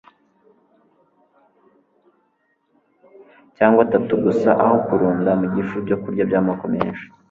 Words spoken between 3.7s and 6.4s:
atatu gusa aho kurunda mu gifu ibyokurya